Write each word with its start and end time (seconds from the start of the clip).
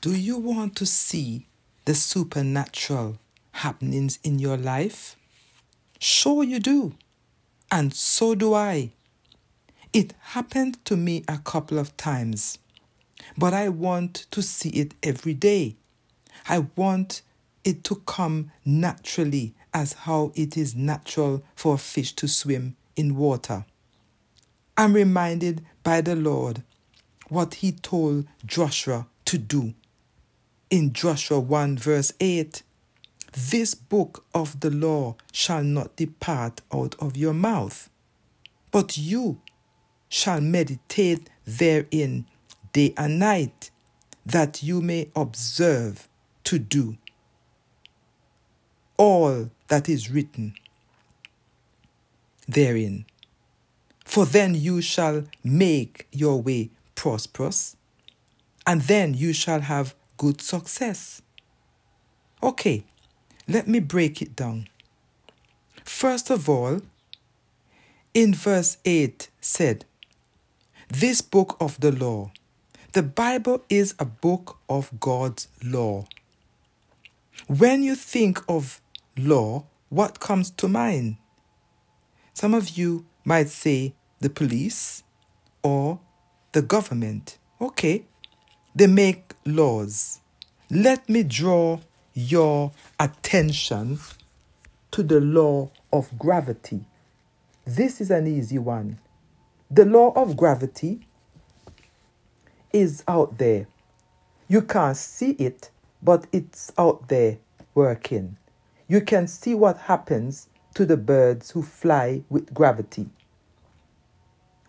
Do 0.00 0.14
you 0.14 0.38
want 0.38 0.76
to 0.76 0.86
see 0.86 1.48
the 1.84 1.92
supernatural 1.92 3.18
happenings 3.50 4.20
in 4.22 4.38
your 4.38 4.56
life? 4.56 5.16
Sure, 5.98 6.44
you 6.44 6.60
do. 6.60 6.94
And 7.68 7.92
so 7.92 8.36
do 8.36 8.54
I. 8.54 8.92
It 9.92 10.14
happened 10.20 10.84
to 10.84 10.96
me 10.96 11.24
a 11.26 11.38
couple 11.38 11.80
of 11.80 11.96
times, 11.96 12.58
but 13.36 13.52
I 13.52 13.70
want 13.70 14.26
to 14.30 14.40
see 14.40 14.68
it 14.68 14.94
every 15.02 15.34
day. 15.34 15.74
I 16.48 16.66
want 16.76 17.22
it 17.64 17.82
to 17.84 17.96
come 18.06 18.52
naturally 18.64 19.52
as 19.74 19.94
how 19.94 20.30
it 20.36 20.56
is 20.56 20.76
natural 20.76 21.42
for 21.56 21.74
a 21.74 21.78
fish 21.78 22.12
to 22.12 22.28
swim 22.28 22.76
in 22.94 23.16
water. 23.16 23.64
I'm 24.76 24.92
reminded 24.92 25.66
by 25.82 26.02
the 26.02 26.14
Lord 26.14 26.62
what 27.28 27.54
he 27.54 27.72
told 27.72 28.28
Joshua 28.46 29.08
to 29.24 29.38
do. 29.38 29.74
In 30.70 30.92
Joshua 30.92 31.40
1, 31.40 31.78
verse 31.78 32.12
8, 32.20 32.62
this 33.50 33.74
book 33.74 34.26
of 34.34 34.60
the 34.60 34.70
law 34.70 35.16
shall 35.32 35.64
not 35.64 35.96
depart 35.96 36.60
out 36.72 36.94
of 36.98 37.16
your 37.16 37.32
mouth, 37.32 37.88
but 38.70 38.98
you 38.98 39.40
shall 40.10 40.42
meditate 40.42 41.30
therein 41.46 42.26
day 42.74 42.92
and 42.98 43.18
night, 43.18 43.70
that 44.26 44.62
you 44.62 44.82
may 44.82 45.10
observe 45.16 46.06
to 46.44 46.58
do 46.58 46.98
all 48.98 49.50
that 49.68 49.88
is 49.88 50.10
written 50.10 50.54
therein. 52.46 53.06
For 54.04 54.26
then 54.26 54.54
you 54.54 54.82
shall 54.82 55.24
make 55.42 56.08
your 56.12 56.42
way 56.42 56.70
prosperous, 56.94 57.74
and 58.66 58.82
then 58.82 59.14
you 59.14 59.32
shall 59.32 59.62
have 59.62 59.94
good 60.18 60.42
success. 60.42 61.22
Okay, 62.42 62.84
let 63.48 63.66
me 63.66 63.80
break 63.80 64.20
it 64.20 64.36
down. 64.36 64.68
First 65.84 66.28
of 66.30 66.48
all, 66.48 66.82
in 68.12 68.34
verse 68.34 68.76
8 68.84 69.30
said, 69.40 69.86
This 70.88 71.22
book 71.22 71.56
of 71.60 71.80
the 71.80 71.92
law. 71.92 72.32
The 72.92 73.02
Bible 73.02 73.64
is 73.68 73.94
a 73.98 74.04
book 74.04 74.58
of 74.68 74.90
God's 75.00 75.48
law. 75.62 76.06
When 77.46 77.82
you 77.82 77.94
think 77.94 78.42
of 78.48 78.80
law, 79.16 79.66
what 79.88 80.20
comes 80.20 80.50
to 80.52 80.68
mind? 80.68 81.16
Some 82.34 82.54
of 82.54 82.70
you 82.70 83.06
might 83.24 83.48
say 83.48 83.94
the 84.20 84.30
police 84.30 85.02
or 85.62 86.00
the 86.52 86.62
government. 86.62 87.38
Okay, 87.60 88.04
they 88.78 88.86
make 88.86 89.32
laws. 89.44 90.20
Let 90.70 91.08
me 91.08 91.24
draw 91.24 91.80
your 92.14 92.70
attention 93.00 93.98
to 94.92 95.02
the 95.02 95.20
law 95.20 95.72
of 95.92 96.16
gravity. 96.16 96.84
This 97.64 98.00
is 98.00 98.12
an 98.12 98.28
easy 98.28 98.58
one. 98.58 99.00
The 99.68 99.84
law 99.84 100.12
of 100.14 100.36
gravity 100.36 101.08
is 102.72 103.02
out 103.08 103.38
there. 103.38 103.66
You 104.46 104.62
can't 104.62 104.96
see 104.96 105.32
it, 105.32 105.70
but 106.00 106.28
it's 106.30 106.70
out 106.78 107.08
there 107.08 107.38
working. 107.74 108.36
You 108.86 109.00
can 109.00 109.26
see 109.26 109.56
what 109.56 109.76
happens 109.76 110.48
to 110.74 110.86
the 110.86 110.96
birds 110.96 111.50
who 111.50 111.62
fly 111.62 112.22
with 112.30 112.54
gravity 112.54 113.10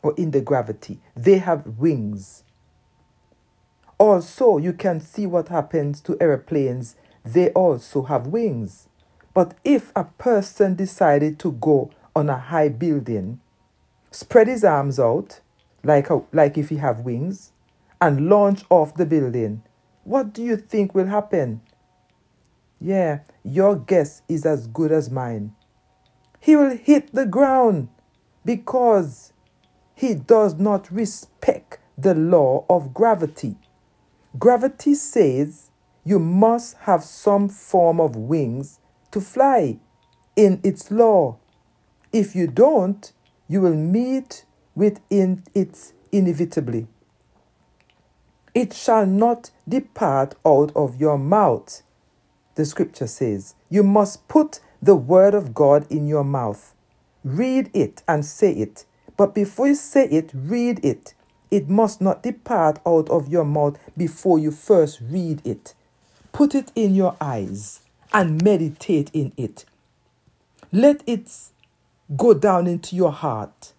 or 0.02 0.16
in 0.18 0.32
the 0.32 0.42
gravity. 0.42 1.00
They 1.16 1.38
have 1.38 1.78
wings. 1.78 2.44
Also, 4.00 4.58
you 4.58 4.72
can 4.72 5.02
see 5.02 5.26
what 5.26 5.50
happens 5.50 6.00
to 6.02 6.18
aeroplanes. 6.22 6.96
They 7.26 7.50
also 7.50 8.04
have 8.04 8.28
wings. 8.28 8.88
But 9.34 9.56
if 9.64 9.92
a 9.96 10.06
person 10.06 10.76
decided 10.76 11.38
to 11.40 11.52
go 11.52 11.92
on 12.16 12.30
a 12.30 12.38
high 12.38 12.70
building, 12.70 13.42
spread 14.10 14.48
his 14.48 14.64
arms 14.64 15.00
out, 15.00 15.42
like, 15.84 16.10
a, 16.10 16.22
like 16.32 16.58
if 16.58 16.70
he 16.70 16.78
have 16.78 17.02
wings, 17.02 17.52
and 18.02 18.30
launch 18.30 18.64
off 18.70 18.96
the 18.96 19.06
building, 19.06 19.62
what 20.06 20.34
do 20.34 20.42
you 20.42 20.56
think 20.56 20.96
will 20.96 21.08
happen? 21.08 21.62
Yeah, 22.80 23.20
your 23.44 23.76
guess 23.76 24.22
is 24.30 24.46
as 24.46 24.66
good 24.68 24.94
as 24.94 25.12
mine. 25.12 25.54
He 26.40 26.56
will 26.56 26.78
hit 26.78 27.14
the 27.14 27.26
ground 27.26 27.90
because 28.46 29.34
he 29.94 30.16
does 30.16 30.56
not 30.56 30.90
respect 30.90 31.80
the 31.98 32.16
law 32.16 32.66
of 32.70 32.94
gravity. 32.94 33.58
Gravity 34.40 34.94
says 34.94 35.70
you 36.06 36.18
must 36.18 36.78
have 36.78 37.04
some 37.04 37.50
form 37.50 38.00
of 38.00 38.16
wings 38.16 38.80
to 39.12 39.20
fly 39.20 39.80
in 40.38 40.62
its 40.64 40.90
law. 40.90 41.38
If 42.14 42.36
you 42.36 42.48
don't, 42.48 43.12
you 43.50 43.60
will 43.60 43.76
meet 43.76 44.46
with 44.76 45.02
it 45.10 45.92
inevitably. 46.12 46.88
It 48.56 48.74
shall 48.74 49.06
not 49.06 49.52
depart 49.68 50.36
out 50.46 50.72
of 50.76 51.00
your 51.00 51.18
mouth. 51.18 51.84
The 52.56 52.66
scripture 52.66 53.08
says, 53.08 53.56
You 53.70 53.84
must 53.84 54.28
put 54.28 54.62
the 54.82 54.96
word 54.96 55.34
of 55.34 55.54
God 55.54 55.86
in 55.92 56.08
your 56.08 56.24
mouth. 56.24 56.74
Read 57.24 57.70
it 57.74 58.04
and 58.08 58.26
say 58.26 58.54
it. 58.54 58.86
But 59.18 59.36
before 59.36 59.68
you 59.68 59.76
say 59.76 60.08
it, 60.08 60.32
read 60.34 60.84
it. 60.84 61.14
It 61.52 61.70
must 61.70 62.02
not 62.02 62.24
depart 62.24 62.80
out 62.86 63.10
of 63.10 63.28
your 63.28 63.46
mouth 63.46 63.78
before 63.98 64.38
you 64.40 64.52
first 64.52 65.00
read 65.02 65.46
it. 65.46 65.74
Put 66.32 66.54
it 66.54 66.72
in 66.76 66.94
your 66.94 67.16
eyes 67.20 67.82
and 68.14 68.44
meditate 68.44 69.10
in 69.14 69.32
it. 69.36 69.66
Let 70.72 71.04
it 71.08 71.32
go 72.16 72.34
down 72.34 72.68
into 72.68 72.96
your 72.96 73.12
heart. 73.12 73.74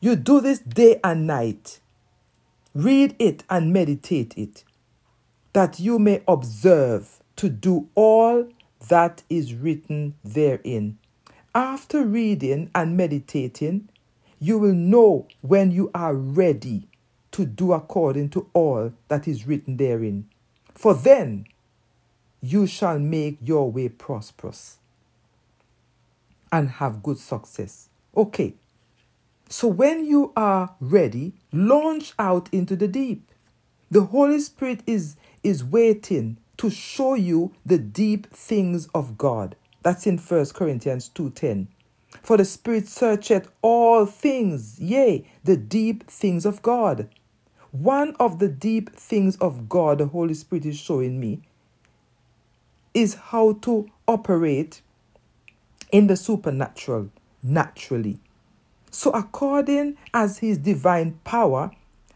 You 0.00 0.16
do 0.16 0.40
this 0.40 0.58
day 0.58 0.98
and 1.04 1.26
night. 1.26 1.78
Read 2.74 3.14
it 3.18 3.44
and 3.48 3.72
meditate 3.72 4.36
it, 4.36 4.64
that 5.52 5.78
you 5.78 5.98
may 5.98 6.22
observe 6.26 7.20
to 7.36 7.48
do 7.48 7.88
all 7.94 8.48
that 8.88 9.22
is 9.28 9.54
written 9.54 10.14
therein. 10.24 10.98
After 11.54 12.02
reading 12.02 12.70
and 12.74 12.96
meditating, 12.96 13.88
you 14.42 14.58
will 14.58 14.74
know 14.74 15.28
when 15.40 15.70
you 15.70 15.88
are 15.94 16.14
ready 16.16 16.88
to 17.30 17.46
do 17.46 17.72
according 17.72 18.28
to 18.28 18.50
all 18.52 18.92
that 19.06 19.28
is 19.28 19.46
written 19.46 19.76
therein. 19.76 20.28
For 20.74 20.94
then 20.94 21.46
you 22.40 22.66
shall 22.66 22.98
make 22.98 23.38
your 23.40 23.70
way 23.70 23.88
prosperous 23.88 24.78
and 26.50 26.68
have 26.68 27.04
good 27.04 27.18
success. 27.18 27.88
Okay, 28.16 28.54
so 29.48 29.68
when 29.68 30.04
you 30.04 30.32
are 30.36 30.74
ready, 30.80 31.34
launch 31.52 32.12
out 32.18 32.48
into 32.50 32.74
the 32.74 32.88
deep. 32.88 33.30
The 33.92 34.02
Holy 34.02 34.40
Spirit 34.40 34.80
is, 34.88 35.14
is 35.44 35.62
waiting 35.62 36.36
to 36.56 36.68
show 36.68 37.14
you 37.14 37.54
the 37.64 37.78
deep 37.78 38.28
things 38.34 38.88
of 38.92 39.16
God. 39.16 39.54
That's 39.82 40.04
in 40.04 40.18
1 40.18 40.46
Corinthians 40.46 41.08
2:10. 41.14 41.68
For 42.20 42.36
the 42.36 42.44
Spirit 42.44 42.88
searcheth 42.88 43.48
all 43.62 44.06
things, 44.06 44.78
yea, 44.78 45.24
the 45.44 45.56
deep 45.56 46.08
things 46.08 46.44
of 46.44 46.62
God. 46.62 47.08
One 47.70 48.14
of 48.20 48.38
the 48.38 48.48
deep 48.48 48.94
things 48.94 49.36
of 49.36 49.68
God 49.68 49.98
the 49.98 50.06
Holy 50.06 50.34
Spirit 50.34 50.66
is 50.66 50.78
showing 50.78 51.18
me 51.18 51.40
is 52.92 53.14
how 53.14 53.54
to 53.62 53.88
operate 54.06 54.82
in 55.90 56.06
the 56.06 56.16
supernatural 56.16 57.10
naturally. 57.42 58.20
So, 58.90 59.10
according 59.12 59.96
as 60.12 60.38
his 60.38 60.58
divine 60.58 61.18
power 61.24 61.70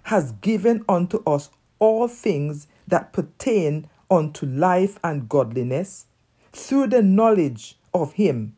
has 0.04 0.32
given 0.32 0.84
unto 0.88 1.22
us 1.26 1.50
all 1.78 2.06
things 2.06 2.66
that 2.86 3.12
pertain 3.12 3.88
unto 4.10 4.44
life 4.46 4.98
and 5.02 5.28
godliness, 5.28 6.06
through 6.52 6.88
the 6.88 7.02
knowledge 7.02 7.76
of 7.94 8.12
him 8.14 8.55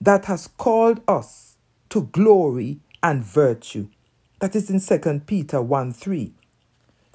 that 0.00 0.26
has 0.26 0.46
called 0.46 1.00
us 1.08 1.56
to 1.90 2.02
glory 2.12 2.80
and 3.02 3.24
virtue. 3.24 3.88
That 4.40 4.54
is 4.54 4.70
in 4.70 4.80
2 4.80 5.20
Peter 5.26 5.60
1 5.60 5.92
3. 5.92 6.32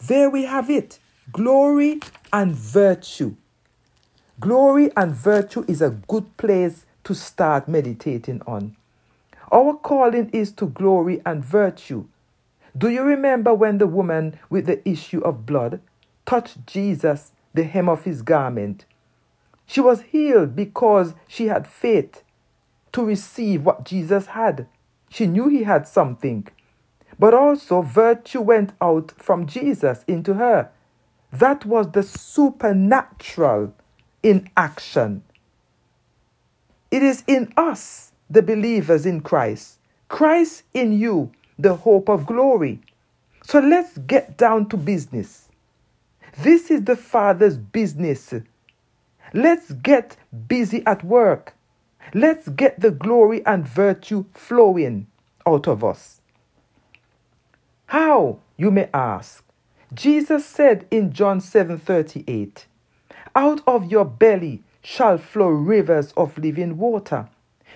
There 0.08 0.30
we 0.30 0.44
have 0.46 0.70
it 0.70 1.00
glory 1.32 2.00
and 2.34 2.54
virtue. 2.54 3.36
Glory 4.40 4.92
and 4.98 5.14
virtue 5.14 5.64
is 5.68 5.82
a 5.82 5.90
good 5.90 6.36
place 6.38 6.86
to 7.04 7.16
start 7.16 7.68
meditating 7.68 8.42
on. 8.46 8.76
Our 9.52 9.76
calling 9.76 10.30
is 10.32 10.52
to 10.54 10.66
glory 10.66 11.22
and 11.26 11.46
virtue. 11.46 12.06
Do 12.76 12.90
you 12.90 13.04
remember 13.04 13.54
when 13.54 13.78
the 13.78 13.88
woman 13.88 14.40
with 14.50 14.66
the 14.66 14.88
issue 14.88 15.22
of 15.22 15.46
blood 15.46 15.80
touched 16.26 16.66
Jesus, 16.66 17.32
the 17.54 17.64
hem 17.64 17.88
of 17.88 18.04
his 18.04 18.22
garment? 18.22 18.86
She 19.66 19.80
was 19.80 20.02
healed 20.02 20.56
because 20.56 21.14
she 21.28 21.48
had 21.48 21.68
faith 21.68 22.24
to 22.94 23.04
receive 23.04 23.64
what 23.66 23.84
Jesus 23.86 24.28
had. 24.28 24.68
She 25.10 25.28
knew 25.28 25.50
he 25.50 25.64
had 25.64 25.88
something. 25.88 26.48
but 27.20 27.34
also 27.34 27.82
virtue 27.82 28.42
went 28.42 28.74
out 28.82 29.12
from 29.18 29.46
Jesus 29.48 30.04
into 30.08 30.36
her. 30.36 30.70
That 31.32 31.66
was 31.66 31.92
the 31.92 32.04
supernatural 32.04 33.74
in 34.22 34.50
action. 34.56 35.24
It 36.92 37.04
is 37.04 37.24
in 37.28 37.52
us, 37.58 38.12
the 38.30 38.42
believers 38.42 39.06
in 39.06 39.22
Christ, 39.22 39.80
Christ 40.10 40.64
in 40.74 41.00
you, 41.00 41.32
the 41.58 41.76
hope 41.76 42.10
of 42.10 42.26
glory. 42.26 42.82
So 43.44 43.60
let's 43.60 43.98
get 44.00 44.38
down 44.38 44.70
to 44.70 44.78
business. 44.78 45.50
This 46.40 46.72
is 46.72 46.84
the 46.84 46.96
Father's 46.96 47.58
business. 47.58 48.34
Let's 49.34 49.72
get 49.72 50.18
busy 50.48 50.84
at 50.86 51.04
work. 51.04 51.56
Let's 52.14 52.50
get 52.50 52.80
the 52.80 52.92
glory 52.92 53.46
and 53.46 53.68
virtue 53.68 54.26
flowing 54.34 55.08
out 55.46 55.68
of 55.68 55.84
us. 55.84 56.22
How, 57.88 58.40
you 58.58 58.72
may 58.72 58.90
ask? 58.94 59.44
Jesus 59.94 60.46
said 60.46 60.88
in 60.90 61.12
John 61.14 61.40
7:38, 61.40 62.66
"Out 63.36 63.62
of 63.68 63.92
your 63.92 64.06
belly 64.06 64.64
shall 64.82 65.18
flow 65.18 65.50
rivers 65.50 66.12
of 66.14 66.38
living 66.38 66.78
water." 66.78 67.30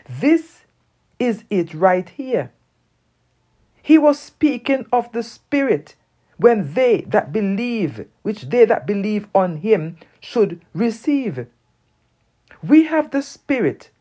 This 0.10 0.64
is 1.20 1.44
it 1.50 1.74
right 1.74 2.10
here. 2.10 2.52
He 3.82 3.98
was 3.98 4.20
speaking 4.20 4.86
of 4.92 5.12
the 5.12 5.24
Spirit 5.24 5.96
when 6.38 6.74
they 6.74 7.02
that 7.02 7.32
believe, 7.32 8.08
which 8.22 8.50
they 8.50 8.66
that 8.66 8.86
believe 8.86 9.28
on 9.34 9.58
him 9.58 9.98
should 10.20 10.62
receive. 10.74 11.48
We 12.62 12.84
have 12.86 13.12
the 13.12 13.22
Spirit. 13.22 13.92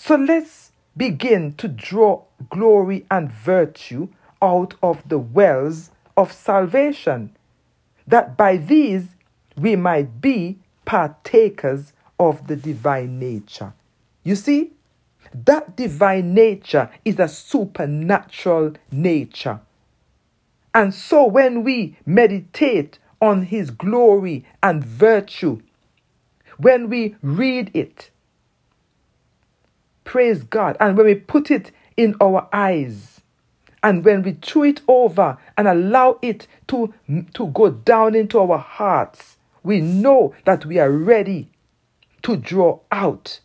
So 0.00 0.14
let's 0.14 0.70
begin 0.96 1.54
to 1.54 1.66
draw 1.66 2.22
glory 2.48 3.04
and 3.10 3.30
virtue 3.30 4.08
out 4.40 4.74
of 4.80 5.06
the 5.08 5.18
wells 5.18 5.90
of 6.16 6.32
salvation, 6.32 7.36
that 8.06 8.36
by 8.36 8.58
these 8.58 9.08
we 9.56 9.74
might 9.74 10.20
be 10.20 10.60
partakers 10.84 11.92
of 12.18 12.46
the 12.46 12.54
divine 12.54 13.18
nature. 13.18 13.74
You 14.22 14.36
see, 14.36 14.70
that 15.34 15.76
divine 15.76 16.32
nature 16.32 16.90
is 17.04 17.18
a 17.18 17.26
supernatural 17.26 18.74
nature. 18.92 19.60
And 20.72 20.94
so 20.94 21.26
when 21.26 21.64
we 21.64 21.96
meditate 22.06 23.00
on 23.20 23.42
His 23.42 23.72
glory 23.72 24.44
and 24.62 24.84
virtue, 24.84 25.60
when 26.56 26.88
we 26.88 27.16
read 27.20 27.72
it, 27.74 28.10
praise 30.08 30.42
God, 30.42 30.74
and 30.80 30.96
when 30.96 31.04
we 31.04 31.14
put 31.14 31.50
it 31.50 31.70
in 31.94 32.14
our 32.18 32.48
eyes, 32.50 33.20
and 33.82 34.02
when 34.02 34.22
we 34.22 34.32
chew 34.32 34.64
it 34.64 34.80
over 34.88 35.36
and 35.58 35.68
allow 35.68 36.18
it 36.22 36.46
to, 36.68 36.94
to 37.34 37.46
go 37.48 37.68
down 37.68 38.14
into 38.14 38.38
our 38.38 38.56
hearts, 38.56 39.36
we 39.62 39.82
know 39.82 40.34
that 40.46 40.64
we 40.64 40.78
are 40.78 40.90
ready 40.90 41.50
to 42.22 42.38
draw 42.38 42.80
out 42.90 43.40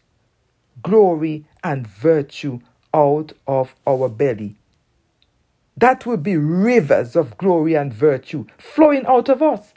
glory 0.81 1.44
and 1.65 1.86
virtue 1.86 2.62
out 2.94 3.33
of 3.45 3.75
our 3.86 4.07
belly. 4.07 4.56
That 5.75 6.06
will 6.06 6.15
be 6.15 6.38
rivers 6.38 7.18
of 7.18 7.38
glory 7.38 7.74
and 7.74 7.92
virtue 7.94 8.45
flowing 8.57 9.06
out 9.06 9.27
of 9.27 9.42
us. 9.42 9.74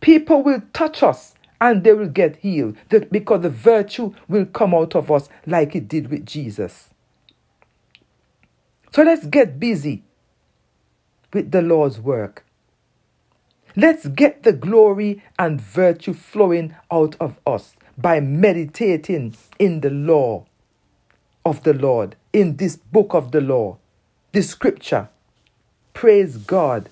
People 0.00 0.42
will 0.42 0.64
touch 0.72 1.04
us 1.04 1.34
and 1.64 1.82
they 1.82 1.94
will 1.94 2.08
get 2.08 2.36
healed 2.36 2.76
because 3.10 3.40
the 3.40 3.48
virtue 3.48 4.12
will 4.28 4.44
come 4.44 4.74
out 4.74 4.94
of 4.94 5.10
us 5.10 5.30
like 5.46 5.74
it 5.74 5.88
did 5.88 6.10
with 6.10 6.26
Jesus. 6.26 6.90
So 8.92 9.02
let's 9.02 9.24
get 9.24 9.58
busy 9.58 10.02
with 11.32 11.52
the 11.52 11.62
Lord's 11.62 11.98
work. 11.98 12.44
Let's 13.76 14.06
get 14.08 14.42
the 14.42 14.52
glory 14.52 15.22
and 15.38 15.58
virtue 15.58 16.12
flowing 16.12 16.76
out 16.90 17.16
of 17.18 17.40
us 17.46 17.74
by 17.96 18.20
meditating 18.20 19.34
in 19.58 19.80
the 19.80 19.88
law 19.88 20.44
of 21.46 21.62
the 21.62 21.72
Lord, 21.72 22.14
in 22.34 22.56
this 22.56 22.76
book 22.76 23.14
of 23.14 23.32
the 23.32 23.40
law, 23.40 23.78
this 24.32 24.50
scripture. 24.50 25.08
Praise 25.94 26.36
God. 26.36 26.90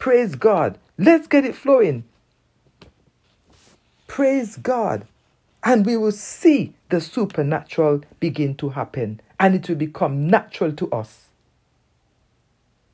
Praise 0.00 0.34
God. 0.34 0.76
Let's 0.98 1.28
get 1.28 1.44
it 1.44 1.54
flowing. 1.54 2.02
Praise 4.10 4.56
God. 4.56 5.06
And 5.62 5.86
we 5.86 5.96
will 5.96 6.10
see 6.10 6.74
the 6.88 7.00
supernatural 7.00 8.00
begin 8.18 8.56
to 8.56 8.70
happen 8.70 9.20
and 9.38 9.54
it 9.54 9.68
will 9.68 9.76
become 9.76 10.26
natural 10.26 10.72
to 10.72 10.90
us, 10.90 11.28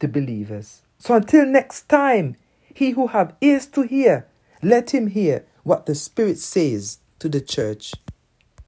the 0.00 0.08
believers. 0.08 0.82
So 0.98 1.14
until 1.14 1.46
next 1.46 1.88
time, 1.88 2.36
he 2.74 2.90
who 2.90 3.06
have 3.06 3.34
ears 3.40 3.64
to 3.68 3.82
hear, 3.82 4.26
let 4.62 4.92
him 4.92 5.06
hear 5.06 5.46
what 5.62 5.86
the 5.86 5.94
Spirit 5.94 6.36
says 6.36 6.98
to 7.20 7.30
the 7.30 7.40
church. 7.40 7.94